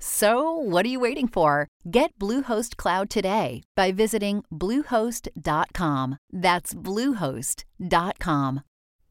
[0.00, 1.68] So, what are you waiting for?
[1.90, 6.18] Get Bluehost Cloud today by visiting Bluehost.com.
[6.32, 8.60] That's Bluehost.com.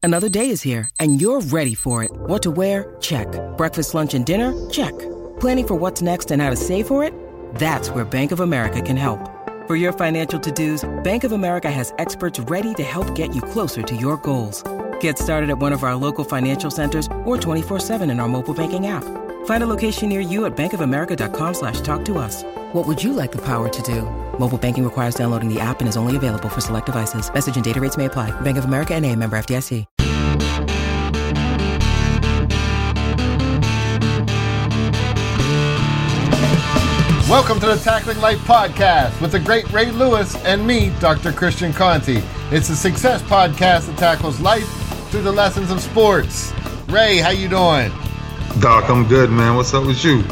[0.02, 2.10] Another day is here, and you're ready for it.
[2.12, 2.96] What to wear?
[3.00, 3.28] Check.
[3.58, 4.54] Breakfast, lunch, and dinner?
[4.70, 4.96] Check.
[5.40, 7.12] Planning for what's next and how to save for it?
[7.56, 9.20] That's where Bank of America can help.
[9.66, 13.42] For your financial to dos, Bank of America has experts ready to help get you
[13.42, 14.62] closer to your goals.
[15.00, 18.54] Get started at one of our local financial centers or 24 7 in our mobile
[18.54, 19.04] banking app.
[19.48, 22.42] Find a location near you at bankofamerica.com slash talk to us.
[22.74, 24.02] What would you like the power to do?
[24.38, 27.32] Mobile banking requires downloading the app and is only available for select devices.
[27.32, 28.30] Message and data rates may apply.
[28.42, 29.86] Bank of America and a member FDIC.
[37.26, 41.32] Welcome to the Tackling Life podcast with the great Ray Lewis and me, Dr.
[41.32, 42.22] Christian Conti.
[42.50, 44.68] It's a success podcast that tackles life
[45.08, 46.52] through the lessons of sports.
[46.88, 47.90] Ray, how you doing?
[48.60, 49.54] Doc, I'm good, man.
[49.54, 50.24] What's up with you?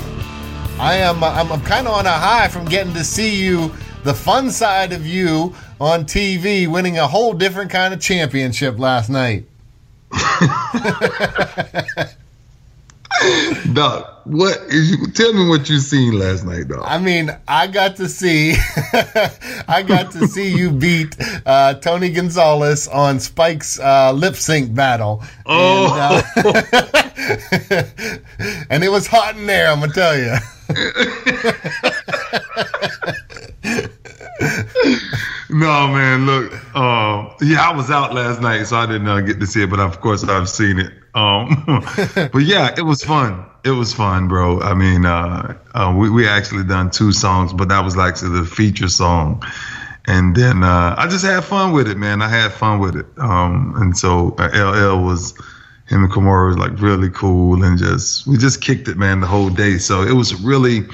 [0.80, 1.22] I am.
[1.22, 4.50] uh, I'm, I'm kind of on a high from getting to see you, the fun
[4.50, 9.44] side of you on TV, winning a whole different kind of championship last night.
[13.72, 16.82] Doc, what is you tell me what you seen last night, Doc?
[16.84, 18.52] I mean, I got to see,
[19.68, 25.22] I got to see you beat uh, Tony Gonzalez on Spike's uh, lip sync battle.
[25.46, 26.22] Oh.
[26.36, 27.10] And, uh,
[28.70, 30.34] and it was hot in there, I'm gonna tell you.
[35.50, 39.40] no, man, look, um, yeah, I was out last night, so I didn't uh, get
[39.40, 40.92] to see it, but of course I've seen it.
[41.14, 41.64] Um,
[42.14, 43.44] but yeah, it was fun.
[43.64, 44.60] It was fun, bro.
[44.60, 48.44] I mean, uh, uh, we we actually done two songs, but that was like the
[48.44, 49.42] feature song.
[50.06, 52.22] And then uh, I just had fun with it, man.
[52.22, 53.06] I had fun with it.
[53.18, 55.34] Um, and so uh, LL was
[55.88, 59.26] him and Kimura was like really cool and just we just kicked it, man, the
[59.26, 59.78] whole day.
[59.78, 60.84] So it was really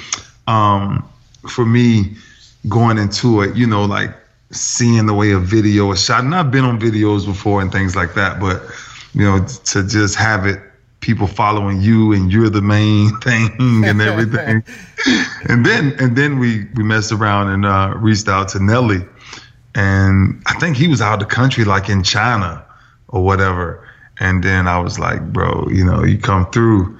[0.46, 1.08] um,
[1.48, 2.16] for me
[2.68, 4.14] going into it, you know, like
[4.50, 6.24] seeing the way a video is shot.
[6.24, 8.62] And I've been on videos before and things like that, but
[9.14, 10.60] you know, to just have it
[11.00, 13.50] people following you and you're the main thing
[13.84, 14.64] and everything.
[15.48, 19.04] and then and then we we messed around and uh, reached out to Nelly,
[19.74, 22.64] and I think he was out of the country, like in China
[23.08, 23.88] or whatever.
[24.22, 26.96] And then I was like, bro, you know, you come through.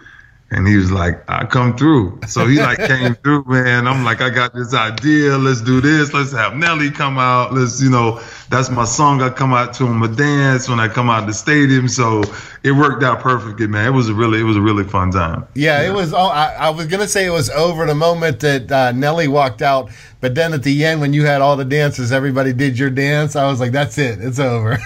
[0.54, 2.20] And he was like, I come through.
[2.28, 3.88] So he like came through, man.
[3.88, 5.38] I'm like, I got this idea.
[5.38, 6.12] Let's do this.
[6.12, 7.54] Let's have Nelly come out.
[7.54, 8.20] Let's, you know,
[8.50, 9.22] that's my song.
[9.22, 11.88] I come out to him a dance when I come out of the stadium.
[11.88, 12.22] So
[12.64, 13.86] it worked out perfectly, man.
[13.86, 15.46] It was a really, it was a really fun time.
[15.54, 16.12] Yeah, it was.
[16.12, 19.62] Oh, I, I was gonna say it was over the moment that uh, Nelly walked
[19.62, 22.90] out, but then at the end when you had all the dancers, everybody did your
[22.90, 23.36] dance.
[23.36, 24.20] I was like, that's it.
[24.20, 24.78] It's over.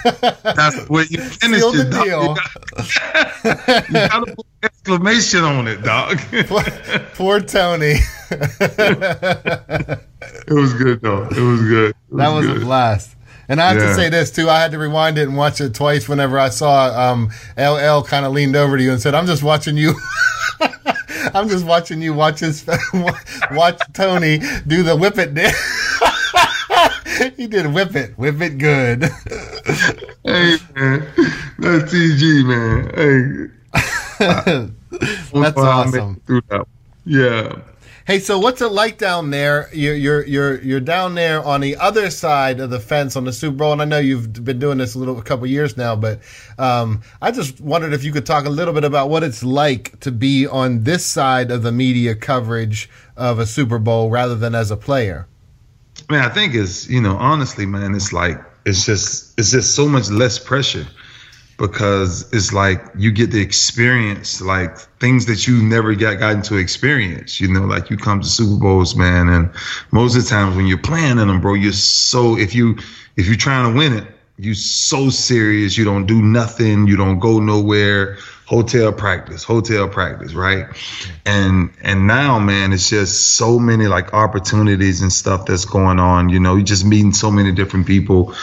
[0.43, 2.37] That's what you finished Sealed the deal.
[3.43, 6.19] You got- you gotta put exclamation on it, dog.
[6.47, 6.63] poor,
[7.15, 7.95] poor Tony.
[8.29, 9.99] It
[10.53, 11.23] was good though.
[11.23, 11.89] It was good.
[11.91, 12.57] It That was good.
[12.57, 13.15] a blast.
[13.49, 14.49] And I have to say this too.
[14.49, 18.25] I had to rewind it and watch it twice whenever I saw um, LL kind
[18.25, 19.93] of leaned over to you and said, "I'm just watching you.
[21.33, 22.67] I'm just watching you watch his
[23.51, 25.55] watch Tony do the whip it dance."
[27.37, 29.03] he did whip it, whip it good.
[30.25, 31.07] Hey man,
[31.57, 32.91] that's TG man.
[32.95, 33.47] Hey,
[34.19, 36.21] That's awesome.
[36.27, 36.65] that.
[37.05, 37.61] Yeah.
[38.07, 39.69] Hey, so what's it like down there?
[39.73, 43.33] You're you're you're you're down there on the other side of the fence on the
[43.33, 45.93] Super Bowl, and I know you've been doing this a little a couple years now,
[45.95, 46.21] but
[46.57, 49.99] um, I just wondered if you could talk a little bit about what it's like
[49.99, 54.55] to be on this side of the media coverage of a Super Bowl rather than
[54.55, 55.27] as a player.
[56.09, 59.85] Man, I think it's you know honestly, man, it's like it's just it's just so
[59.85, 60.87] much less pressure
[61.57, 66.57] because it's like you get to experience like things that you never got gotten to
[66.57, 67.41] experience.
[67.41, 69.49] You know, like you come to Super Bowls, man, and
[69.91, 72.77] most of the times when you're playing in them, bro, you're so if you
[73.15, 74.05] if you're trying to win it,
[74.37, 75.77] you so serious.
[75.77, 76.87] You don't do nothing.
[76.87, 78.17] You don't go nowhere.
[78.47, 80.67] Hotel practice, hotel practice, right?
[81.25, 86.29] And and now, man, it's just so many like opportunities and stuff that's going on.
[86.29, 88.33] You know, you're just meeting so many different people.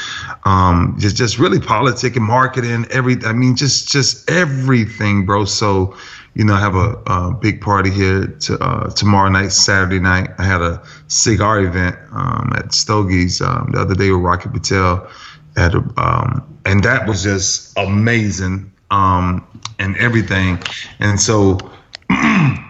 [0.44, 5.46] Um, just just really politic and marketing, every I mean, just just everything, bro.
[5.46, 5.96] So
[6.34, 10.30] you know, I have a, a big party here to, uh, tomorrow night, Saturday night.
[10.36, 15.08] I had a cigar event um, at Stogie's um, the other day with Rocky Patel,
[15.56, 19.46] at um, and that was just amazing um,
[19.78, 20.58] and everything.
[21.00, 21.58] And so,
[22.10, 22.60] and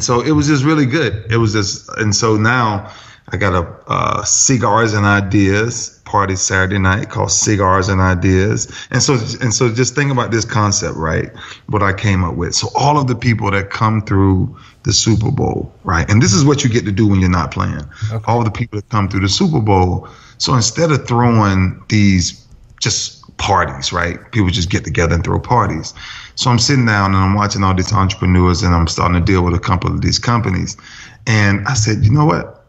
[0.00, 1.30] so it was just really good.
[1.30, 2.92] It was just, and so now
[3.28, 8.72] I got a uh, cigars and ideas party Saturday night called Cigars and Ideas.
[8.90, 11.30] And so and so just think about this concept, right?
[11.66, 12.54] What I came up with.
[12.54, 16.08] So all of the people that come through the Super Bowl, right?
[16.10, 17.82] And this is what you get to do when you're not playing.
[18.12, 18.24] Okay.
[18.26, 20.08] All the people that come through the Super Bowl.
[20.38, 22.46] So instead of throwing these
[22.80, 24.18] just parties, right?
[24.32, 25.94] People just get together and throw parties.
[26.34, 29.42] So I'm sitting down and I'm watching all these entrepreneurs and I'm starting to deal
[29.42, 30.76] with a couple of these companies.
[31.26, 32.64] And I said, you know what?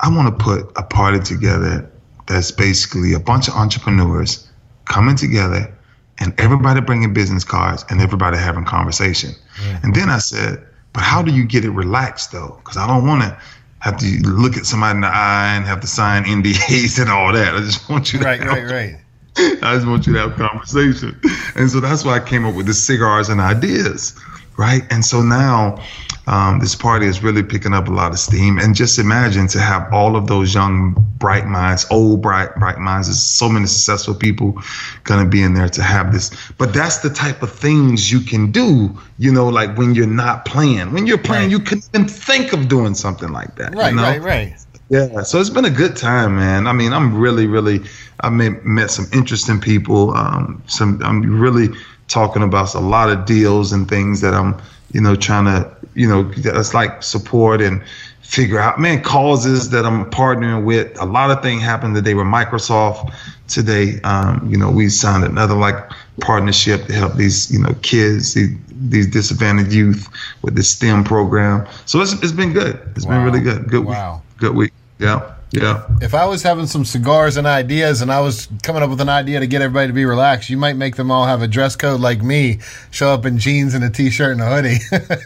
[0.00, 1.90] I want to put a party together
[2.26, 4.48] that's basically a bunch of entrepreneurs
[4.84, 5.72] coming together
[6.18, 9.32] and everybody bringing business cards and everybody having conversation.
[9.62, 9.80] Yeah.
[9.82, 12.58] And then I said, but how do you get it relaxed though?
[12.62, 13.38] Because I don't want to
[13.80, 17.32] have to look at somebody in the eye and have to sign NDAs and all
[17.32, 17.54] that.
[17.54, 18.96] I just want you to right, right, right.
[19.38, 21.20] I just want you to have conversation.
[21.54, 24.18] And so that's why I came up with the cigars and ideas,
[24.56, 24.82] right?
[24.90, 25.82] And so now
[26.26, 28.58] um, this party is really picking up a lot of steam.
[28.58, 33.06] And just imagine to have all of those young, bright minds, old, bright, bright minds.
[33.06, 34.60] There's so many successful people
[35.04, 36.30] going to be in there to have this.
[36.58, 40.44] But that's the type of things you can do, you know, like when you're not
[40.44, 40.92] playing.
[40.92, 41.50] When you're playing, right.
[41.50, 43.74] you can even think of doing something like that.
[43.74, 44.02] Right, you know?
[44.02, 44.65] right, right.
[44.88, 46.66] Yeah, so it's been a good time, man.
[46.66, 47.80] I mean, I'm really, really,
[48.20, 50.14] I met, met some interesting people.
[50.14, 51.68] Um, some, I'm really
[52.06, 54.60] talking about a lot of deals and things that I'm,
[54.92, 57.82] you know, trying to you know, that's like support and
[58.20, 61.00] figure out, man, causes that I'm partnering with.
[61.00, 63.12] A lot of things happened today with Microsoft
[63.48, 63.98] today.
[64.04, 65.90] Um, you know, we signed another like
[66.20, 70.08] partnership to help these, you know, kids, these, these disadvantaged youth
[70.42, 71.66] with the STEM program.
[71.86, 72.78] So it's, it's been good.
[72.94, 73.12] It's wow.
[73.12, 73.68] been really good.
[73.68, 74.16] Good wow.
[74.16, 74.22] week.
[74.38, 74.72] Good week.
[74.98, 75.32] Yeah.
[75.52, 75.86] Yeah.
[76.02, 79.08] If I was having some cigars and ideas and I was coming up with an
[79.08, 81.76] idea to get everybody to be relaxed, you might make them all have a dress
[81.76, 82.58] code like me,
[82.90, 84.78] show up in jeans and a t shirt and a hoodie.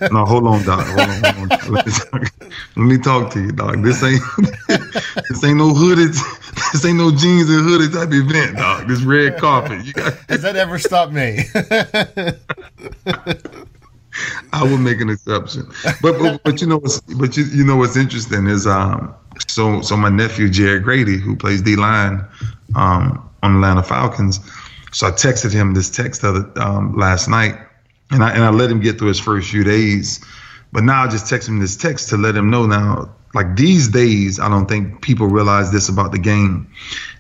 [0.12, 0.86] no, hold on, Doc.
[0.86, 1.72] Hold on, hold on.
[1.72, 2.22] Let, me talk,
[2.76, 3.76] let me talk to you, Doc.
[3.78, 4.22] This ain't
[5.28, 6.14] this ain't no hooded
[6.72, 8.86] this ain't no jeans and hoodie type event, Doc.
[8.86, 9.84] This red carpet.
[9.84, 11.44] You got Has that ever stopped me?
[14.52, 15.70] I would make an exception.
[16.02, 19.14] But but, but you know what's but you, you know what's interesting is um
[19.46, 22.24] so so my nephew Jared Grady, who plays D line
[22.74, 24.40] um, on the Atlanta Falcons,
[24.92, 27.56] so I texted him this text other, um, last night,
[28.10, 30.24] and I and I let him get through his first few days,
[30.72, 33.14] but now I just text him this text to let him know now.
[33.32, 36.72] Like these days, I don't think people realize this about the game.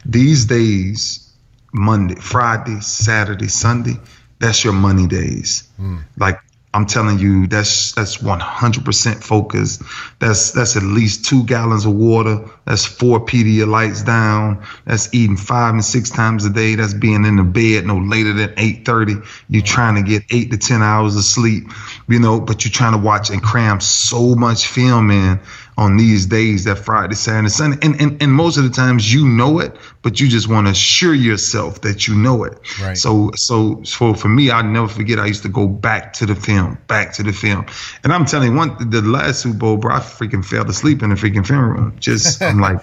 [0.04, 1.32] These days,
[1.72, 3.94] Monday, Friday, Saturday, Sunday,
[4.40, 5.68] that's your money days.
[5.80, 6.02] Mm.
[6.18, 6.40] Like
[6.72, 9.82] I'm telling you, that's that's 100% focus.
[10.20, 12.48] That's that's at least two gallons of water.
[12.64, 14.64] That's four Pedialytes down.
[14.84, 16.76] That's eating five and six times a day.
[16.76, 19.26] That's being in the bed no later than 8:30.
[19.48, 21.64] You're trying to get eight to ten hours of sleep,
[22.08, 25.40] you know, but you're trying to watch and cram so much film in
[25.80, 27.78] on these days that Friday, Saturday, Sunday.
[27.80, 30.72] And, and, and most of the times you know it, but you just want to
[30.72, 32.58] assure yourself that you know it.
[32.78, 32.98] Right.
[32.98, 36.34] So, so, so for me, I'll never forget, I used to go back to the
[36.34, 37.64] film, back to the film.
[38.04, 41.08] And I'm telling you, one, the last Super Bowl, bro, I freaking fell asleep in
[41.08, 41.96] the freaking film room.
[41.98, 42.82] Just, I'm like,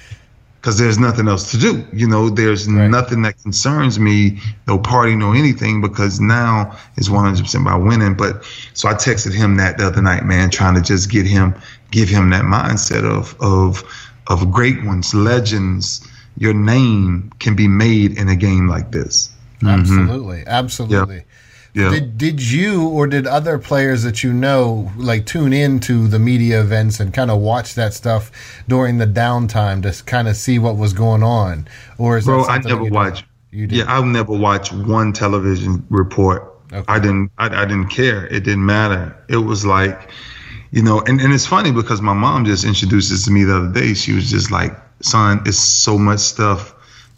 [0.60, 1.88] because there's nothing else to do.
[1.94, 2.90] You know, there's right.
[2.90, 8.16] nothing that concerns me, no party, no anything, because now it's 100% by winning.
[8.16, 11.56] But so I texted him that the other night, man, trying to just get him
[11.92, 13.84] give him that mindset of of
[14.28, 16.06] of great ones, legends.
[16.38, 19.32] Your name can be made in a game like this.
[19.66, 20.50] Absolutely, mm-hmm.
[20.50, 21.24] absolutely.
[21.74, 21.92] Yeah.
[21.92, 26.60] Did did you or did other players that you know like tune into the media
[26.60, 28.32] events and kind of watch that stuff
[28.68, 31.68] during the downtime to kind of see what was going on?
[32.00, 32.46] Or is bro?
[32.46, 33.24] I never watch.
[33.52, 33.78] You did?
[33.78, 36.52] Yeah, I'll never watch one television report.
[36.74, 36.84] Okay.
[36.88, 37.32] I didn't.
[37.38, 38.26] I, I didn't care.
[38.28, 39.16] It didn't matter.
[39.30, 40.10] It was like
[40.72, 43.56] you know, and, and it's funny because my mom just introduced this to me the
[43.58, 43.94] other day.
[43.94, 46.74] She was just like, son, it's so much stuff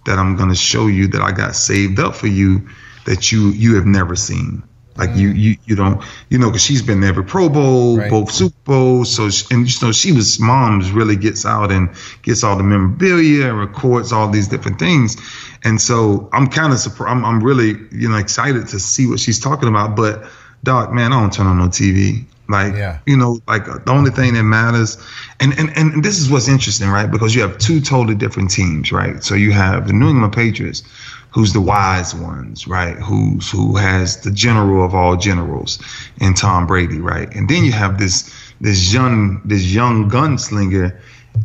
[0.05, 2.69] that I'm going to show you that I got saved up for you
[3.05, 4.63] that you you have never seen.
[4.95, 8.09] Like you, you, you don't, you know, because she's been every Pro Bowl, Right.
[8.11, 9.15] both Super Bowls.
[9.15, 11.89] So, she, and you know, she was mom's really gets out and
[12.21, 15.15] gets all the memorabilia and records all these different things.
[15.63, 17.15] And so I'm kind of surprised.
[17.15, 19.95] I'm, I'm really, you know, excited to see what she's talking about.
[19.95, 20.25] But,
[20.65, 22.25] Doc, man, I don't turn on no TV.
[22.49, 22.99] Like, Yeah.
[23.05, 24.97] you know, like uh, the only thing that matters,
[25.39, 27.09] and, and and this is what's interesting, right?
[27.09, 29.23] Because you have two totally different teams, right?
[29.23, 30.83] So you have the New England Patriots,
[31.31, 32.97] who's the wise ones, right?
[32.97, 35.79] Who's who has the general of all generals
[36.19, 37.33] in Tom Brady, right?
[37.35, 40.99] And then you have this this young this young gunslinger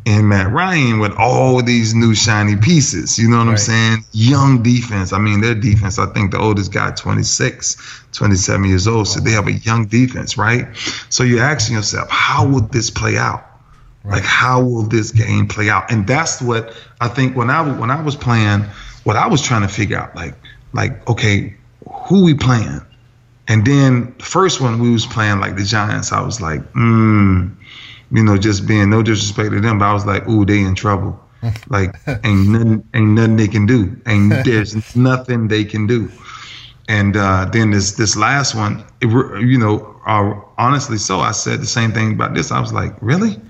[0.04, 3.18] in Matt Ryan with all these new shiny pieces.
[3.18, 4.04] You know what I'm saying?
[4.12, 5.12] Young defense.
[5.12, 9.08] I mean, their defense, I think the oldest guy 26, 27 years old.
[9.08, 10.66] So they have a young defense, right?
[11.08, 13.44] So you're asking yourself, how would this play out?
[14.04, 15.90] Like how will this game play out?
[15.90, 18.64] And that's what I think when I when I was playing,
[19.04, 20.34] what I was trying to figure out, like
[20.74, 21.54] like okay,
[21.88, 22.82] who we playing?
[23.48, 27.54] And then the first one we was playing like the Giants, I was like, mm,
[28.10, 30.74] you know, just being no disrespect to them, but I was like, ooh, they in
[30.74, 31.20] trouble.
[31.68, 31.94] Like
[32.24, 33.94] ain't nothing ain't nothing they can do.
[34.06, 36.10] Ain't there's nothing they can do.
[36.88, 41.60] And uh, then this this last one, it, you know, uh, honestly, so I said
[41.60, 42.50] the same thing about this.
[42.50, 43.40] I was like, really?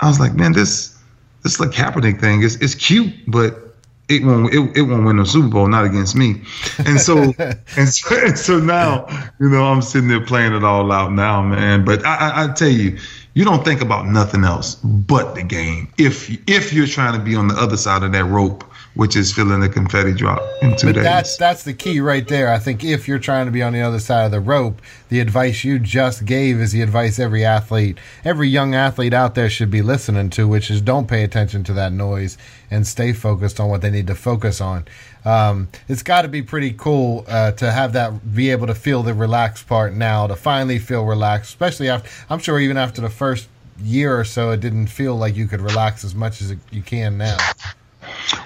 [0.00, 0.96] I was like, man, this
[1.42, 3.76] this like Kaepernick thing is it's cute, but
[4.08, 6.42] it won't it, it won't win the Super Bowl, not against me.
[6.78, 7.32] And so
[7.76, 9.06] and so, and so now,
[9.40, 11.84] you know, I'm sitting there playing it all out now, man.
[11.84, 12.98] But I, I, I tell you,
[13.40, 15.90] you don't think about nothing else but the game.
[15.96, 18.62] If if you're trying to be on the other side of that rope,
[18.94, 21.04] which is feeling the confetti drop in two But days.
[21.04, 22.52] that's that's the key right there.
[22.52, 25.20] I think if you're trying to be on the other side of the rope, the
[25.20, 29.70] advice you just gave is the advice every athlete, every young athlete out there should
[29.70, 32.36] be listening to, which is don't pay attention to that noise
[32.70, 34.84] and stay focused on what they need to focus on.
[35.24, 39.02] Um, it's got to be pretty cool uh, to have that, be able to feel
[39.02, 42.08] the relaxed part now, to finally feel relaxed, especially after.
[42.28, 43.48] I'm sure even after the first
[43.82, 47.18] year or so, it didn't feel like you could relax as much as you can
[47.18, 47.36] now.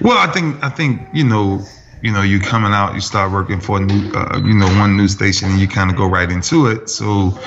[0.00, 1.64] Well, I think I think you know
[2.02, 4.96] you know you coming out, you start working for a new uh, you know one
[4.96, 6.88] news station, and you kind of go right into it.
[6.88, 7.38] So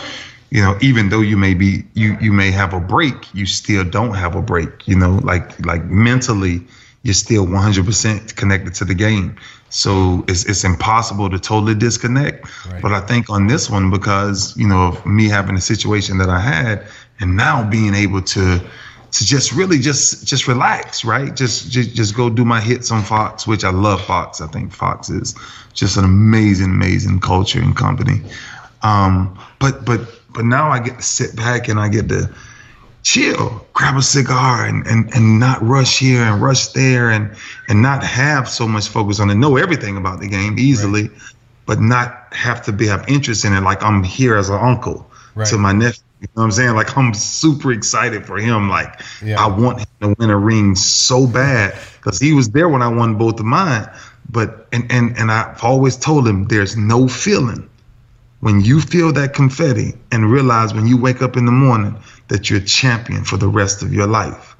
[0.49, 3.83] you know even though you may be you you may have a break, you still
[3.83, 4.87] don't have a break.
[4.87, 6.65] You know, like like mentally,
[7.03, 9.37] you're still 100% connected to the game.
[9.69, 12.47] So it's it's impossible to totally disconnect.
[12.65, 12.81] Right.
[12.81, 16.29] But I think on this one, because you know of me having a situation that
[16.29, 16.87] I had,
[17.19, 18.61] and now being able to
[19.17, 21.35] to just really just just relax, right?
[21.35, 24.41] Just just just go do my hits on Fox, which I love Fox.
[24.41, 25.35] I think Fox is
[25.73, 28.21] just an amazing, amazing culture and company.
[28.83, 30.01] Um, but but
[30.33, 32.29] but now I get to sit back and I get to
[33.03, 37.35] chill, grab a cigar and, and, and not rush here and rush there and
[37.69, 39.35] and not have so much focus on it.
[39.35, 41.09] Know everything about the game easily,
[41.65, 45.09] but not have to be have interest in it like I'm here as an uncle
[45.35, 45.47] Right.
[45.49, 46.01] to my nephew.
[46.19, 46.75] You know what I'm saying?
[46.75, 48.69] Like I'm super excited for him.
[48.69, 49.43] Like Yeah.
[49.43, 52.87] I want him to win a ring so bad because he was there when I
[52.87, 53.89] won both of mine.
[54.29, 57.69] But and and and I've always told him there's no feeling
[58.39, 61.97] when you feel that confetti and realize when you wake up in the morning
[62.27, 64.55] that you're a champion for the rest of your life.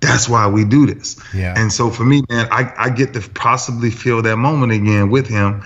[0.00, 1.20] That's why we do this.
[1.34, 1.54] Yeah.
[1.56, 5.28] And so for me, man, I, I get to possibly feel that moment again with
[5.28, 5.62] him,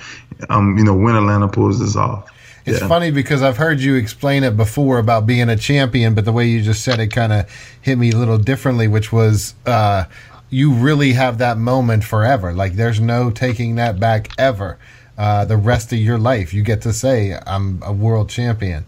[0.49, 2.31] um, you know, when Atlanta pulls this off.
[2.66, 2.88] It's Yeah.
[2.88, 6.47] funny because I've heard you explain it before about being a champion, but the way
[6.49, 7.47] you just said it kind of
[7.80, 10.04] hit me a little differently, which was uh,
[10.50, 12.52] you really have that moment forever.
[12.52, 14.78] Like there's no taking that back ever.
[15.16, 18.85] Uh, the rest of your life, you get to say, "I'm a world champion."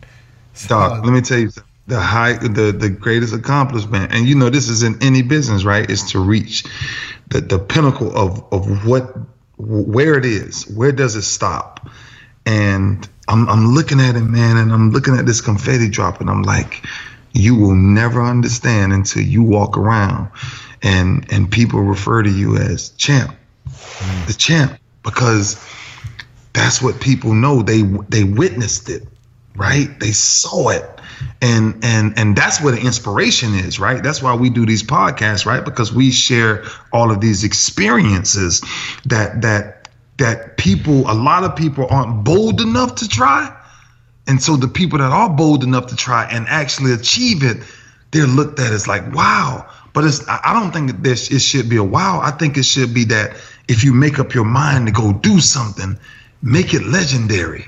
[0.66, 1.50] Doc, let me tell you
[1.86, 5.88] the high the the greatest accomplishment and you know this is in any business right
[5.88, 6.64] is to reach
[7.28, 9.14] the the pinnacle of of what
[9.56, 11.88] where it is where does it stop
[12.46, 16.30] and I'm I'm looking at it man and I'm looking at this confetti drop and
[16.30, 16.84] I'm like
[17.32, 20.30] you will never understand until you walk around
[20.82, 23.36] and and people refer to you as champ
[24.26, 25.62] the champ because
[26.52, 27.62] that's what people know.
[27.62, 29.06] They they witnessed it
[29.56, 29.98] right?
[29.98, 30.84] They saw it.
[31.40, 34.02] And and and that's where the inspiration is right?
[34.02, 35.64] That's why we do these podcasts right?
[35.64, 38.62] Because we share all of these experiences
[39.06, 39.75] that that
[40.18, 43.54] that people a lot of people aren't bold enough to try.
[44.26, 47.58] And so the people that are bold enough to try and actually achieve it
[48.12, 49.68] they're looked at as like wow.
[49.92, 52.20] But it's i don't think that this it should be a wow.
[52.22, 53.36] I think it should be that
[53.68, 55.98] if you make up your mind to go do something
[56.42, 57.66] make it legendary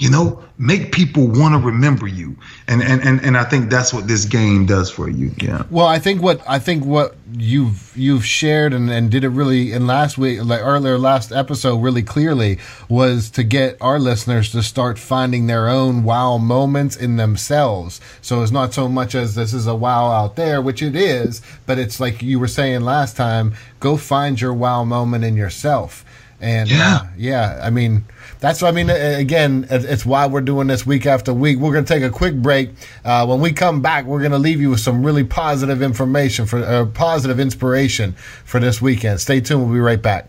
[0.00, 2.34] you know, make people want to remember you.
[2.66, 5.30] And, and and and I think that's what this game does for you.
[5.36, 5.64] Yeah.
[5.70, 9.72] Well, I think what I think what you've you've shared and, and did it really
[9.72, 14.62] in last week like earlier last episode really clearly was to get our listeners to
[14.62, 18.00] start finding their own wow moments in themselves.
[18.22, 21.42] So it's not so much as this is a wow out there, which it is,
[21.66, 26.06] but it's like you were saying last time, go find your wow moment in yourself.
[26.40, 28.04] And yeah, uh, yeah I mean,
[28.40, 28.88] that's what I mean.
[28.88, 31.58] Again, it's why we're doing this week after week.
[31.58, 32.70] We're going to take a quick break.
[33.04, 36.46] Uh, when we come back, we're going to leave you with some really positive information
[36.46, 38.12] for uh, positive inspiration
[38.44, 39.20] for this weekend.
[39.20, 39.64] Stay tuned.
[39.64, 40.28] We'll be right back.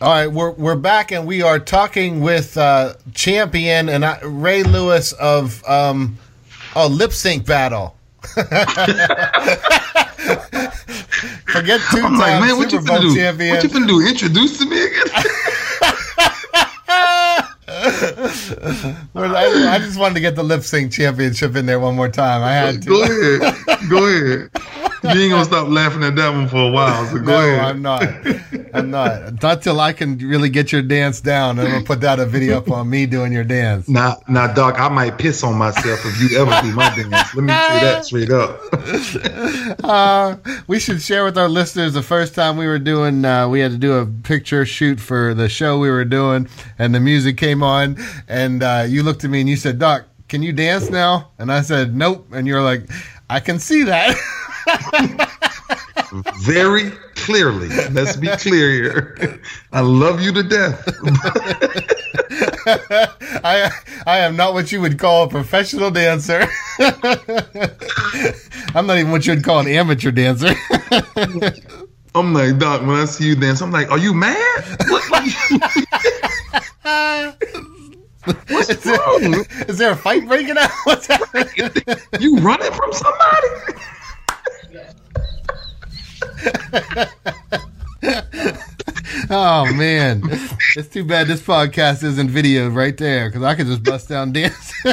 [0.00, 4.64] All right, we're we're back and we are talking with uh, champion and uh, Ray
[4.64, 6.18] Lewis of um,
[6.74, 7.94] oh lip sync battle.
[8.24, 8.48] Forget
[11.92, 13.54] 2 times like, man, what Super you Bowl champion.
[13.54, 14.04] What you finna do?
[14.04, 15.04] Introduce to me again?
[19.14, 22.42] I, I, just wanted to get the lip sync championship in there one more time.
[22.42, 22.88] I had to.
[22.88, 23.88] Go ahead.
[23.88, 24.50] Go ahead
[25.12, 27.06] you ain't gonna stop laughing at that one for a while.
[27.06, 27.60] So go no, ahead.
[27.60, 28.02] I'm not.
[28.74, 29.40] I'm not.
[29.42, 31.58] Not till I can really get your dance down.
[31.58, 33.88] I'm gonna put that a video up on me doing your dance.
[33.88, 37.34] Now, now, Doc, I might piss on myself if you ever do my dance.
[37.34, 38.60] Let me say that straight up.
[39.84, 43.24] uh, we should share with our listeners the first time we were doing.
[43.24, 46.94] Uh, we had to do a picture shoot for the show we were doing, and
[46.94, 50.42] the music came on, and uh, you looked at me and you said, "Doc, can
[50.42, 52.90] you dance now?" And I said, "Nope," and you're like,
[53.30, 55.30] "I can see that."
[56.42, 57.68] Very clearly.
[57.90, 59.40] Let's be clear here.
[59.72, 60.86] I love you to death.
[63.44, 63.70] I
[64.06, 66.46] I am not what you would call a professional dancer.
[68.74, 70.54] I'm not even what you would call an amateur dancer.
[72.14, 74.64] I'm like, Doc, when I see you dance, I'm like, are you mad?
[74.86, 75.02] What,
[78.48, 79.30] What's is wrong?
[79.32, 80.70] There, is there a fight breaking out?
[80.84, 81.48] What's happening?
[82.20, 83.48] You running from somebody?
[89.30, 90.22] oh man,
[90.74, 94.32] it's too bad this podcast isn't video right there because I could just bust down
[94.32, 94.72] dance,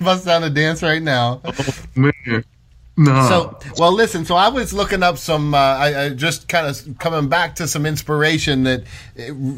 [0.00, 1.40] bust down a dance right now.
[1.44, 2.44] Oh, man.
[2.98, 3.28] No.
[3.28, 4.24] So, well, listen.
[4.24, 5.54] So I was looking up some.
[5.54, 8.82] Uh, I, I, just kind of coming back to some inspiration that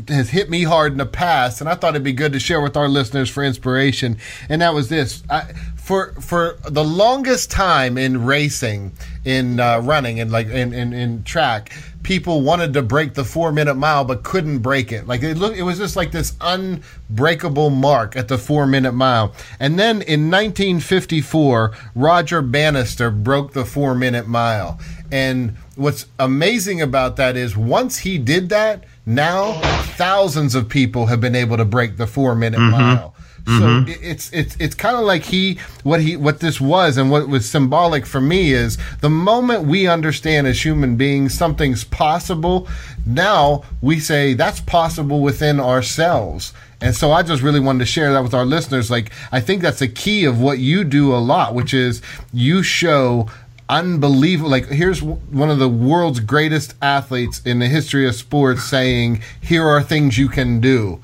[0.08, 2.60] has hit me hard in the past, and I thought it'd be good to share
[2.60, 4.18] with our listeners for inspiration.
[4.50, 8.92] And that was this: I, for for the longest time in racing,
[9.24, 11.72] in uh, running, and like in, in in track,
[12.02, 15.06] people wanted to break the four minute mile but couldn't break it.
[15.06, 19.34] Like it looked, it was just like this unbreakable mark at the four minute mile.
[19.58, 24.80] And then in 1954, Roger Bannister broke the four minute mile.
[25.12, 29.60] And what's amazing about that is once he did that, now
[29.96, 32.70] thousands of people have been able to break the four minute mm-hmm.
[32.70, 33.14] mile.
[33.44, 33.90] Mm-hmm.
[33.90, 37.28] So it's it's it's kind of like he what he what this was and what
[37.28, 42.68] was symbolic for me is the moment we understand as human beings something's possible,
[43.06, 46.52] now we say that's possible within ourselves.
[46.82, 48.90] And so I just really wanted to share that with our listeners.
[48.90, 52.62] Like I think that's a key of what you do a lot, which is you
[52.62, 53.28] show
[53.70, 54.50] unbelievable.
[54.50, 59.64] Like, here's one of the world's greatest athletes in the history of sports saying, Here
[59.66, 61.00] are things you can do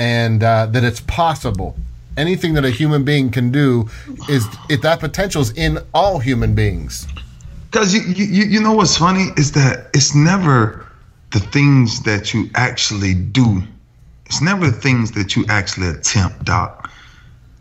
[0.00, 1.76] and uh, that it's possible.
[2.16, 3.88] Anything that a human being can do
[4.28, 7.06] is if that potential is in all human beings.
[7.70, 10.86] Because you, you you know what's funny is that it's never
[11.30, 13.62] the things that you actually do.
[14.26, 16.90] It's never the things that you actually attempt, Doc.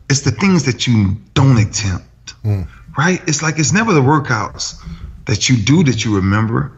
[0.10, 2.42] It's the things that you don't attempt.
[2.44, 2.68] Mm.
[2.98, 3.22] Right?
[3.28, 4.82] It's like it's never the workouts
[5.26, 6.72] that you do that you remember.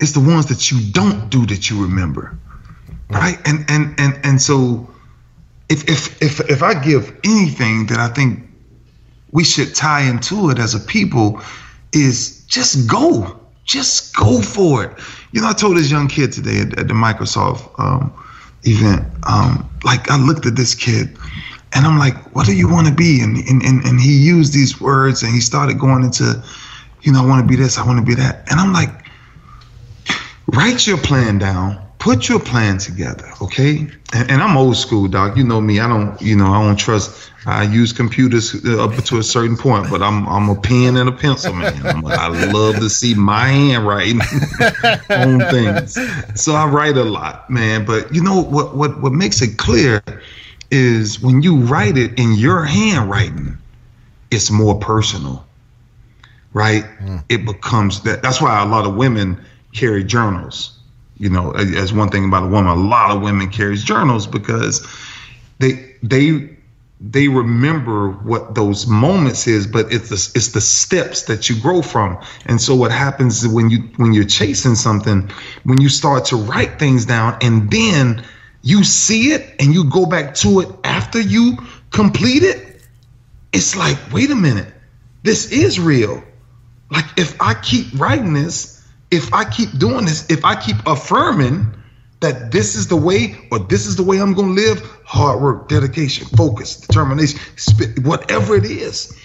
[0.00, 2.36] It's the ones that you don't do that you remember.
[3.08, 3.38] Right?
[3.44, 4.88] And and and and so
[5.68, 8.40] if if if if I give anything that I think
[9.32, 11.40] we should tie into it as a people
[11.92, 14.92] is just go, just go for it.
[15.32, 18.12] You know, I told this young kid today at, at the Microsoft um,
[18.62, 21.16] event, um, like I looked at this kid
[21.72, 23.20] and I'm like, what do you want to be?
[23.20, 26.42] And, and, and, and he used these words and he started going into,
[27.02, 28.48] you know, I want to be this, I want to be that.
[28.50, 28.90] And I'm like,
[30.46, 33.78] write your plan down, put your plan together, okay?
[34.12, 35.38] And, and I'm old school, doc.
[35.38, 35.80] You know me.
[35.80, 37.30] I don't, you know, I don't trust.
[37.46, 41.08] I use computers uh, up to a certain point, but I'm I'm a pen and
[41.08, 41.86] a pencil man.
[41.86, 44.20] I'm, I love to see my handwriting
[45.10, 45.98] on things,
[46.34, 47.86] so I write a lot, man.
[47.86, 48.76] But you know what?
[48.76, 50.02] What what makes it clear
[50.70, 53.56] is when you write it in your handwriting,
[54.30, 55.46] it's more personal,
[56.52, 56.84] right?
[57.00, 57.24] Mm.
[57.30, 58.22] It becomes that.
[58.22, 60.73] That's why a lot of women carry journals
[61.16, 64.86] you know, as one thing about a woman, a lot of women carries journals because
[65.58, 66.56] they they
[67.00, 71.82] they remember what those moments is, but it's the, it's the steps that you grow
[71.82, 72.18] from.
[72.46, 75.30] And so what happens when you when you're chasing something,
[75.64, 78.24] when you start to write things down and then
[78.62, 81.58] you see it and you go back to it after you
[81.90, 82.80] complete it,
[83.52, 84.72] it's like, wait a minute,
[85.22, 86.22] this is real.
[86.90, 88.73] Like if I keep writing this,
[89.14, 91.72] if I keep doing this, if I keep affirming
[92.20, 95.40] that this is the way or this is the way I'm going to live, hard
[95.40, 97.38] work, dedication, focus, determination,
[98.02, 99.16] whatever it is,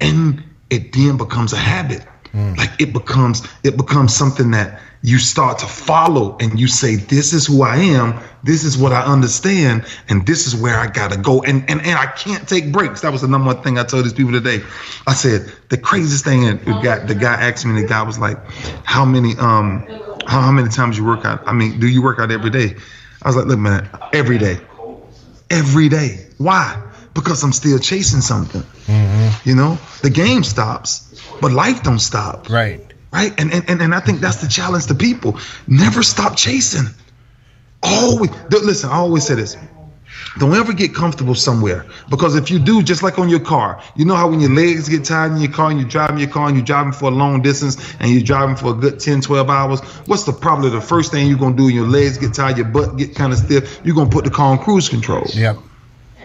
[0.00, 2.06] and it then becomes a habit.
[2.34, 2.56] Mm.
[2.56, 7.32] Like it becomes it becomes something that you start to follow and you say, This
[7.32, 11.16] is who I am, this is what I understand, and this is where I gotta
[11.16, 11.42] go.
[11.42, 13.02] And and, and I can't take breaks.
[13.02, 14.62] That was the number one thing I told these people today.
[15.06, 18.18] I said, the craziest thing and the guy the guy asked me, the guy was
[18.18, 18.38] like,
[18.84, 19.86] How many um
[20.26, 21.46] how, how many times you work out?
[21.46, 22.74] I mean, do you work out every day?
[23.22, 24.58] I was like, look, man, every day.
[25.50, 26.26] Every day.
[26.38, 26.82] Why?
[27.14, 28.62] Because I'm still chasing something.
[28.62, 29.48] Mm-hmm.
[29.48, 31.03] You know, the game stops
[31.40, 32.48] but life don't stop.
[32.50, 32.80] Right.
[33.12, 33.32] Right.
[33.38, 35.38] And, and and I think that's the challenge to people.
[35.68, 36.86] Never stop chasing.
[37.82, 39.56] Always listen, I always say this.
[40.38, 44.04] Don't ever get comfortable somewhere because if you do, just like on your car, you
[44.04, 46.48] know how when your legs get tired in your car and you're driving your car
[46.48, 49.48] and you're driving for a long distance and you're driving for a good 10, 12
[49.48, 52.34] hours, what's the probably the first thing you're going to do when your legs get
[52.34, 54.88] tired, your butt get kind of stiff, you're going to put the car on cruise
[54.88, 55.24] control.
[55.34, 55.58] Yep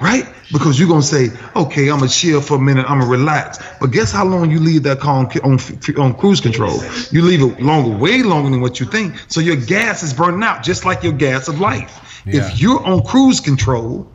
[0.01, 0.25] right?
[0.51, 3.59] Because you're gonna say, okay, I'm gonna chill for a minute, I'm gonna relax.
[3.79, 5.59] But guess how long you leave that car on, on,
[5.97, 6.81] on cruise control?
[7.11, 9.15] You leave it longer, way longer than what you think.
[9.27, 12.23] So your gas is burning out, just like your gas of life.
[12.25, 12.47] Yeah.
[12.47, 14.11] If you're on cruise control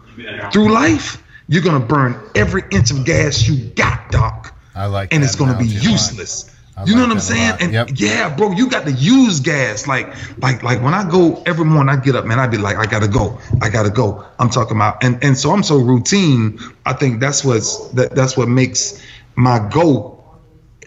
[0.52, 4.54] through life, you're gonna burn every inch of gas you got, Doc.
[4.74, 6.50] I like, and it's gonna be useless.
[6.76, 7.54] I you like know what I'm saying?
[7.60, 7.88] And yep.
[7.94, 9.86] yeah, bro, you got to use gas.
[9.86, 10.08] Like,
[10.42, 12.86] like, like when I go every morning, I get up, man, I be like, I
[12.86, 14.26] gotta go, I gotta go.
[14.38, 16.58] I'm talking about, and and so I'm so routine.
[16.84, 19.00] I think that's what's that that's what makes
[19.36, 20.14] my go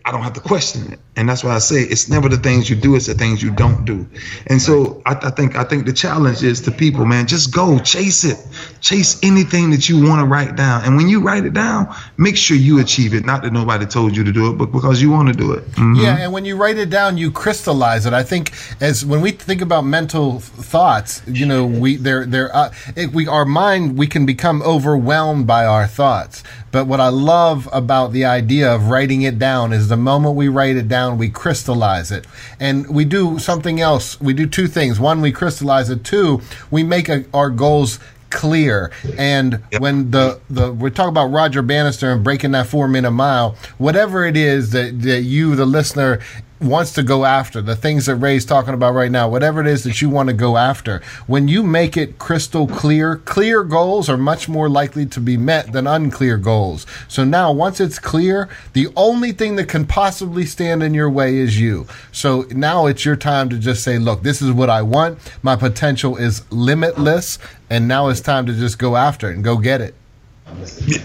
[0.08, 1.00] I don't have to question it.
[1.18, 3.52] And that's why I say it's never the things you do, it's the things you
[3.52, 4.08] don't do.
[4.46, 7.80] And so I, I, think I think the challenge is to people, man, just go
[7.80, 8.38] chase it.
[8.82, 10.86] Chase anything that you want to write down.
[10.86, 13.26] And when you write it down, make sure you achieve it.
[13.26, 15.66] Not that nobody told you to do it, but because you want to do it.
[15.72, 15.96] Mm-hmm.
[15.96, 18.14] Yeah, and when you write it down, you crystallize it.
[18.14, 22.72] I think as when we think about mental thoughts, you know, we they're they're uh,
[23.12, 26.44] we our mind we can become overwhelmed by our thoughts.
[26.72, 30.48] But what I love about the idea of writing it down is the moment we
[30.48, 32.26] write it down, we crystallize it.
[32.60, 34.20] And we do something else.
[34.20, 35.00] We do two things.
[35.00, 36.04] One, we crystallize it.
[36.04, 36.42] Two,
[36.72, 38.92] we make a, our goals clear.
[39.18, 39.82] And yep.
[39.82, 44.26] when the, the we talk about Roger Bannister and breaking that four minute mile, whatever
[44.26, 46.20] it is that, that you, the listener,
[46.60, 49.84] wants to go after, the things that Ray's talking about right now, whatever it is
[49.84, 54.18] that you want to go after, when you make it crystal clear, clear goals are
[54.18, 56.86] much more likely to be met than unclear goals.
[57.08, 61.38] So now, once it's clear, the only thing that can possibly stand in your way
[61.38, 61.86] is you.
[62.12, 65.20] So now it's your time to just say, look, this is what I want.
[65.44, 67.40] My potential is limitless.
[67.70, 69.94] And now it's time to just go after it and go get it.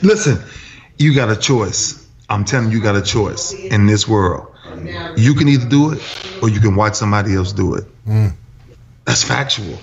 [0.03, 0.39] Listen,
[0.99, 2.09] you got a choice.
[2.29, 4.52] I'm telling you, you got a choice in this world
[5.17, 6.01] you can either do it
[6.43, 7.85] or you can watch somebody else do it.
[8.07, 8.33] Mm.
[9.05, 9.79] That's factual.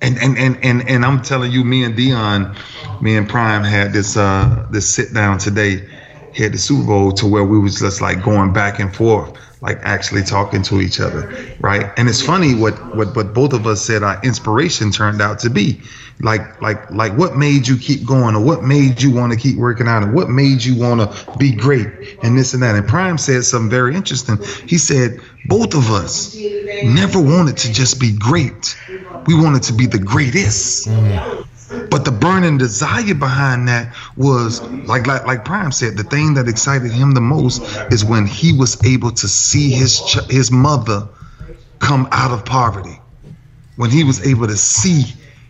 [0.00, 2.56] And, and and and and I'm telling you, me and Deion,
[3.00, 5.88] me and Prime had this uh this sit down today
[6.32, 9.36] here at the Super Bowl to where we was just like going back and forth,
[9.62, 11.92] like actually talking to each other, right?
[11.96, 15.50] And it's funny what what what both of us said our inspiration turned out to
[15.50, 15.80] be.
[16.20, 19.56] Like like like what made you keep going or what made you want to keep
[19.56, 21.86] working out and what made you want to be great
[22.22, 22.74] and this and that.
[22.74, 24.38] And prime said something very interesting.
[24.66, 26.36] He said both of us
[26.82, 28.76] never wanted to just be great.
[29.26, 30.88] We wanted to be the greatest.
[30.88, 31.46] Mm.
[31.90, 36.48] But the burning desire behind that was like like like Prime said, the thing that
[36.48, 41.08] excited him the most is when he was able to see his ch- his mother
[41.78, 42.98] come out of poverty.
[43.76, 45.04] When he was able to see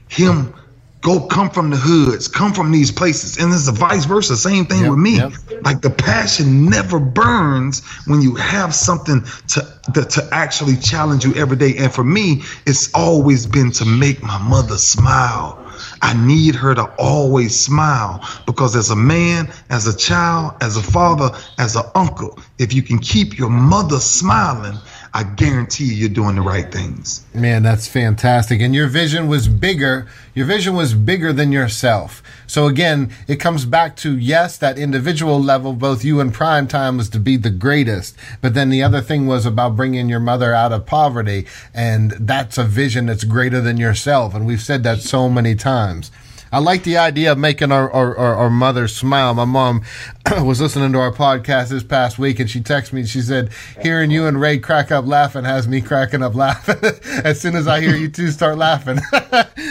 [0.09, 0.55] him
[1.01, 3.37] go come from the hoods, come from these places.
[3.39, 5.17] And it's the vice versa, same thing Yep, with me.
[5.17, 5.33] yep.
[5.63, 11.35] Like the passion never burns when you have something to, to to actually challenge you
[11.35, 11.75] every day.
[11.79, 15.59] And for me, it's always been to make my mother smile.
[16.03, 20.83] I need her to always smile because as a man, as a child, as a
[20.83, 24.77] father, as an uncle, if you can keep your mother smiling,
[25.15, 27.25] I guarantee you you're doing the right things.
[27.35, 28.61] Man, that's fantastic.
[28.61, 30.09] And your vision was bigger.
[30.35, 32.23] Your vision was bigger than yourself.
[32.53, 36.99] So again, it comes back to yes, that individual level, both you and Prime Time
[36.99, 38.15] was to be the greatest.
[38.43, 41.47] But then the other thing was about bringing your mother out of poverty.
[41.73, 44.35] And that's a vision that's greater than yourself.
[44.35, 46.11] And we've said that so many times.
[46.53, 49.33] I like the idea of making our, our, our, our mother smile.
[49.33, 49.83] My mom
[50.43, 53.07] was listening to our podcast this past week and she texted me.
[53.07, 56.77] She said, hearing you and Ray crack up laughing has me cracking up laughing.
[57.25, 58.99] as soon as I hear you two start laughing.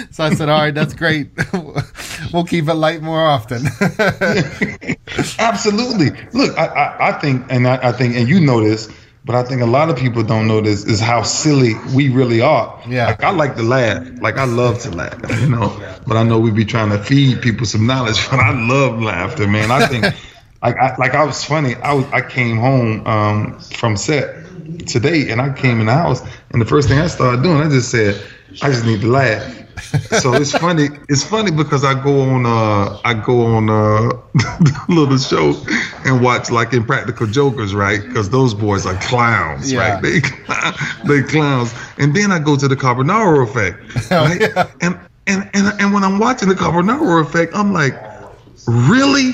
[0.10, 1.30] so I said, all right, that's great.
[2.34, 3.62] we'll keep it light more often.
[5.38, 6.10] Absolutely.
[6.34, 8.90] Look, I, I, I think, and I, I think, and you know this,
[9.24, 12.42] but I think a lot of people don't know this is how silly we really
[12.42, 12.82] are.
[12.88, 13.08] Yeah.
[13.08, 14.08] Like I like to laugh.
[14.20, 15.80] Like I love to laugh, you know.
[16.08, 18.18] But I know we be trying to feed people some knowledge.
[18.32, 19.72] But I love laughter, man.
[19.72, 20.04] I think,
[20.64, 21.76] like, I, like I was funny.
[21.76, 24.46] I was, I came home um, from set
[24.88, 27.70] today, and I came in the house, and the first thing I started doing, I
[27.70, 28.22] just said,
[28.62, 29.58] I just need to laugh.
[30.22, 30.90] so it's funny.
[31.10, 34.12] It's funny because I go on, uh, I go on uh,
[34.90, 35.56] little show
[36.06, 38.02] and watch like Impractical Jokers, right?
[38.06, 39.94] Because those boys are clowns, Yeah.
[39.94, 40.02] right?
[40.02, 40.20] They
[41.06, 41.74] they clowns.
[41.98, 44.68] And then I go to the Carbonaro Effect, right?
[44.82, 47.94] And and and and when I'm watching the Carbonaro Effect, I'm like,
[48.68, 49.32] really?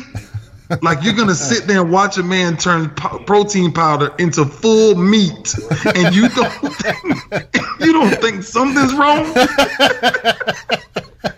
[0.81, 4.95] Like you're gonna sit there and watch a man turn po- protein powder into full
[4.95, 5.55] meat,
[5.95, 9.25] and you don't think, you don't think something's wrong?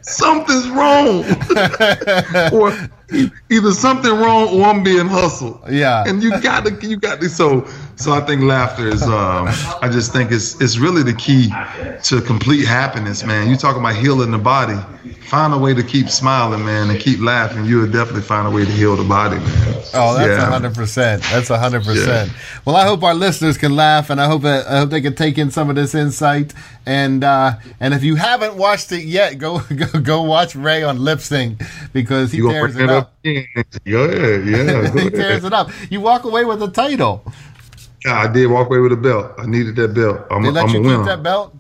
[0.01, 1.23] something's wrong,
[2.53, 2.73] or
[3.51, 5.59] either something wrong or I'm being hustled.
[5.69, 6.03] Yeah.
[6.07, 7.67] and you got to you got to so
[7.99, 9.47] so I think laughter is um
[9.81, 11.49] I just think it's it's really the key
[12.03, 13.49] to complete happiness, man.
[13.49, 14.77] You talk about healing the body.
[15.27, 17.63] Find a way to keep smiling, man, and keep laughing.
[17.65, 19.75] You'll definitely find a way to heal the body, man.
[19.93, 20.45] Oh, that's a Yeah.
[20.49, 21.21] hundred percent.
[21.23, 22.31] That's a hundred percent.
[22.65, 25.13] Well, I hope our listeners can laugh, and I hope that I hope they can
[25.15, 26.53] take in some of this insight.
[26.87, 30.97] And uh, and if you haven't watched it yet, go go go watch Ray on
[30.99, 31.61] Lip Sync
[31.93, 33.03] because he You tears it up.
[33.03, 33.13] up?
[33.23, 33.41] Yeah,
[33.85, 34.91] yeah, yeah.
[35.03, 35.69] He tears it up.
[35.91, 37.23] You walk away with the title.
[38.05, 39.33] Yeah, I did walk away with a belt.
[39.37, 40.25] I needed that belt.
[40.31, 41.03] I'm, They a, let I'm you a keep winner.
[41.05, 41.55] that belt.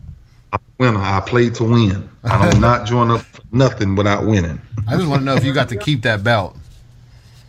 [0.79, 0.99] winner.
[0.99, 2.09] I played to win.
[2.23, 4.61] I'm not join up for nothing without winning.
[4.87, 6.55] I just want to know if you got to keep that belt.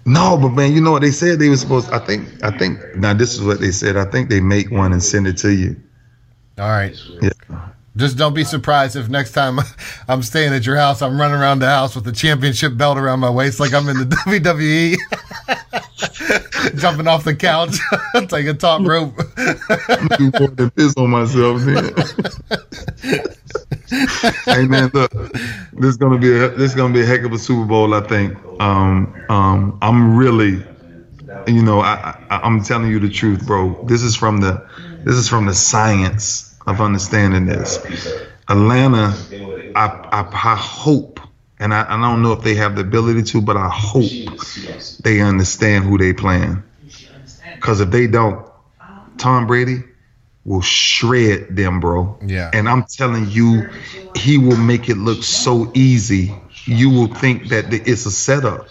[0.07, 1.91] No, but man, you know what they said they were supposed.
[1.91, 2.27] I think.
[2.43, 2.79] I think.
[2.97, 3.97] Now this is what they said.
[3.97, 5.77] I think they make one and send it to you.
[6.59, 6.97] All right.
[7.23, 7.31] Yeah.
[8.01, 9.59] Just don't be surprised if next time
[10.09, 13.21] I'm staying at your house, I'm running around the house with the championship belt around
[13.21, 14.97] my waist like I'm in the WWE.
[16.81, 17.77] Jumping off the couch,
[18.29, 19.15] taking top rope.
[20.57, 21.61] than piss on myself.
[21.61, 21.95] Then.
[24.47, 27.33] hey man, look, this is gonna be a this is gonna be a heck of
[27.33, 27.93] a Super Bowl.
[27.93, 28.39] I think.
[28.61, 30.65] Um, um, I'm really,
[31.47, 33.85] you know, I, I I'm telling you the truth, bro.
[33.85, 34.67] This is from the
[35.05, 37.79] this is from the science of understanding this.
[38.49, 39.15] Atlanta,
[39.75, 41.21] I I, I hope.
[41.59, 44.11] And I, I don't know if they have the ability to, but I hope
[45.03, 46.63] they understand who they playing.
[47.55, 48.47] Because if they don't,
[49.19, 49.83] Tom Brady
[50.45, 52.19] will shred them, bro.
[52.25, 52.51] Yeah.
[52.55, 53.69] And I'm telling you,
[54.17, 56.35] he will make it look so easy.
[56.67, 58.69] You will think that it's a setup.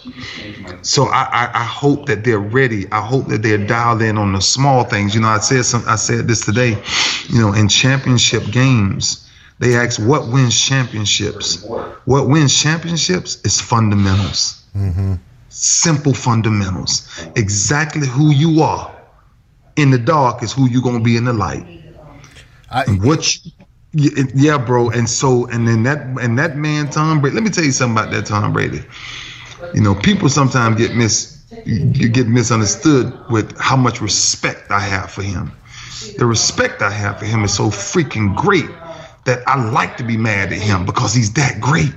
[0.82, 2.90] So I, I, I hope that they're ready.
[2.92, 5.14] I hope that they're dialed in on the small things.
[5.14, 5.84] You know, I said some.
[5.86, 6.82] I said this today.
[7.28, 11.64] You know, in championship games, they ask what wins championships.
[12.04, 15.14] What wins championships is fundamentals mm-hmm.
[15.48, 17.26] simple fundamentals.
[17.36, 18.94] Exactly who you are
[19.76, 21.66] in the dark is who you're gonna be in the light.
[22.70, 23.50] I, what you,
[23.92, 24.90] yeah, yeah, bro.
[24.90, 27.34] And so and then that and that man Tom Brady.
[27.34, 28.82] Let me tell you something about that Tom Brady.
[29.74, 35.10] You know, people sometimes get mis you get misunderstood with how much respect I have
[35.10, 35.52] for him.
[36.16, 38.70] The respect I have for him is so freaking great
[39.24, 41.92] that I like to be mad at him because he's that great.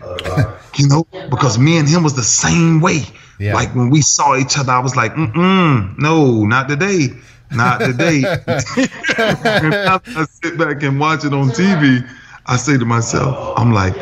[0.77, 3.03] You know, because me and him was the same way.
[3.39, 3.53] Yeah.
[3.53, 7.09] Like when we saw each other, I was like, mm no, not today.
[7.51, 8.23] Not today.
[8.47, 12.07] and after I sit back and watch it on TV,
[12.45, 13.93] I say to myself, I'm like,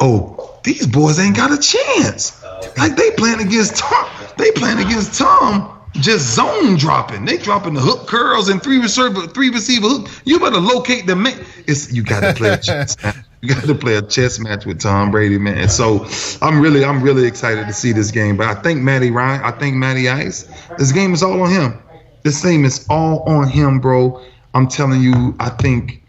[0.00, 2.42] oh, these boys ain't got a chance.
[2.76, 4.10] Like they playing against Tom.
[4.36, 5.72] They playing against Tom.
[5.92, 7.24] Just zone dropping.
[7.24, 10.10] They dropping the hook curls and three receiver, three receiver hook.
[10.24, 11.42] You better locate the man.
[11.66, 13.02] It's you got to play a chess.
[13.02, 13.16] match.
[13.40, 15.56] You got to play a chess match with Tom Brady, man.
[15.56, 16.06] And so
[16.42, 18.36] I'm really, I'm really excited to see this game.
[18.36, 20.42] But I think Matty Ryan, I think Matty Ice.
[20.76, 21.80] This game is all on him.
[22.26, 24.20] This game is all on him, bro.
[24.52, 25.36] I'm telling you.
[25.38, 26.02] I think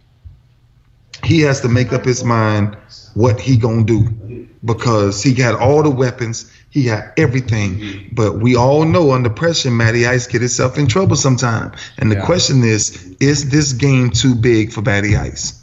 [1.23, 2.75] he has to make up his mind
[3.13, 8.09] what he gonna do because he got all the weapons, he got everything.
[8.13, 11.73] But we all know under pressure, Matty Ice get himself in trouble sometime.
[11.99, 12.25] And the Yeah.
[12.25, 15.53] question is, is this game too big for Matty Ice?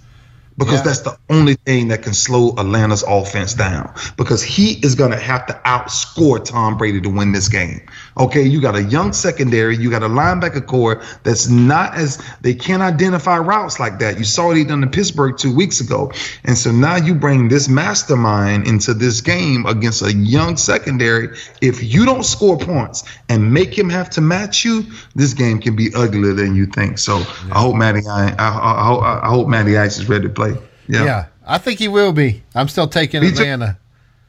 [0.57, 0.83] Because Yeah.
[0.83, 3.91] that's the only thing that can slow Atlanta's offense down.
[4.17, 7.81] Because he is going to have to outscore Tom Brady to win this game.
[8.17, 12.55] Okay, you got a young secondary, you got a linebacker corps that's not as they
[12.55, 14.19] can't identify routes like that.
[14.19, 16.13] You saw it done in Pittsburgh two weeks ago,
[16.45, 21.37] and so now you bring this mastermind into this game against a young secondary.
[21.61, 24.85] If you don't score points and make him have to match you,
[25.17, 26.99] this game can be uglier than you think.
[26.99, 27.17] So
[27.51, 30.55] I hope Matty, I, I, I, hope- I hope Matty Ice is ready to play.
[30.87, 31.05] Yeah.
[31.05, 32.43] Yeah, I think he will be.
[32.55, 33.43] I'm still taking Me too.
[33.43, 33.79] Atlanta.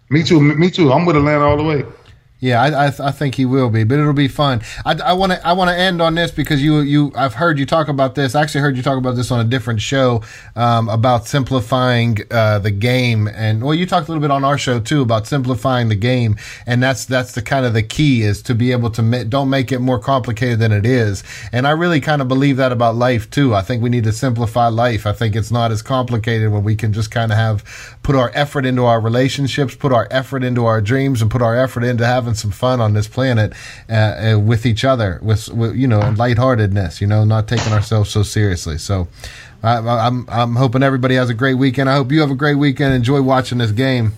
[0.09, 0.39] Me too.
[0.39, 0.91] Me too.
[0.91, 1.83] I'm with Atlanta all the way.
[2.45, 4.61] Yeah, I, I, I think he will be, but it'll be fun.
[4.85, 7.65] I want to I want to end on this because you you I've heard you
[7.65, 8.35] talk about this.
[8.35, 10.21] I actually heard you talk about this on a different show
[10.55, 14.59] um, about simplifying uh, the game, and well, you talked a little bit on our
[14.59, 18.43] show too about simplifying the game, and that's that's the kind of the key is
[18.43, 21.23] to be able to ma- don't make it more complicated than it is.
[21.51, 23.55] And I really kind of believe that about life too.
[23.55, 25.07] I think we need to simplify life.
[25.07, 28.31] I think it's not as complicated when we can just kind of have put our
[28.35, 32.05] effort into our relationships, put our effort into our dreams, and put our effort into
[32.05, 33.53] having some fun on this planet
[33.89, 37.01] uh, uh, with each other, with, with you know lightheartedness.
[37.01, 38.77] You know, not taking ourselves so seriously.
[38.77, 39.07] So.
[39.63, 41.89] I, I'm I'm hoping everybody has a great weekend.
[41.89, 42.93] I hope you have a great weekend.
[42.93, 44.13] Enjoy watching this game.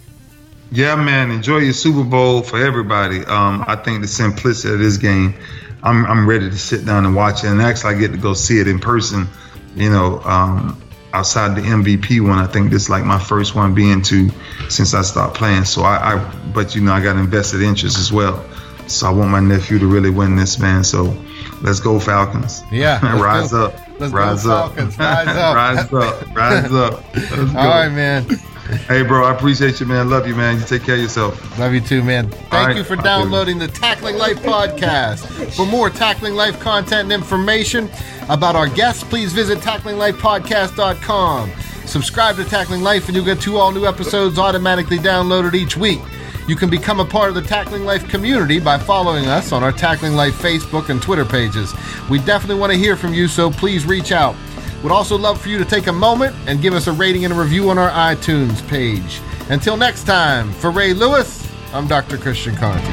[0.72, 1.32] Yeah, man.
[1.32, 3.24] Enjoy your Super Bowl for everybody.
[3.24, 5.36] Um, I think the simplicity of this game,
[5.82, 7.48] I'm I'm ready to sit down and watch it.
[7.48, 9.28] And actually, I get to go see it in person.
[9.76, 10.82] You know, um,
[11.18, 14.30] outside the MVP one, I think this is like my first one being to
[14.70, 15.66] since I stopped playing.
[15.66, 18.46] So I, I but you know, I got invested interest as well.
[18.88, 20.84] So I want my nephew to really win this, man.
[20.84, 21.16] So
[21.62, 22.62] let's go Falcons.
[22.72, 23.66] Yeah, rise go.
[23.66, 23.74] up.
[24.00, 24.76] Let's go rise up.
[24.76, 24.98] Falcons.
[24.98, 25.56] Rise up.
[25.56, 26.36] rise up.
[26.36, 26.94] Rise up.
[27.56, 28.26] All right, man.
[28.68, 30.10] Hey, bro, I appreciate you, man.
[30.10, 30.60] Love you, man.
[30.60, 31.58] You take care of yourself.
[31.58, 32.30] Love you too, man.
[32.30, 32.76] Thank right.
[32.76, 35.56] you for downloading the Tackling Life podcast.
[35.56, 37.90] For more Tackling Life content and information
[38.28, 41.52] about our guests, please visit tacklinglifepodcast.com.
[41.86, 46.02] Subscribe to Tackling Life and you'll get two all new episodes automatically downloaded each week.
[46.48, 49.72] You can become a part of the Tackling Life community by following us on our
[49.72, 51.74] Tackling Life Facebook and Twitter pages.
[52.10, 54.36] We definitely want to hear from you, so please reach out.
[54.84, 57.34] Would also love for you to take a moment and give us a rating and
[57.34, 59.22] a review on our iTunes page.
[59.50, 62.18] Until next time, for Ray Lewis, I'm Dr.
[62.18, 62.84] Christian Conte.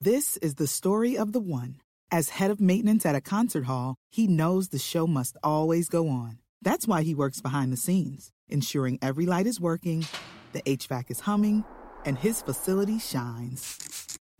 [0.00, 1.76] This is the story of the one.
[2.10, 6.08] As head of maintenance at a concert hall, he knows the show must always go
[6.08, 6.38] on.
[6.60, 10.06] That's why he works behind the scenes, ensuring every light is working,
[10.52, 11.64] the HVAC is humming,
[12.04, 14.01] and his facility shines.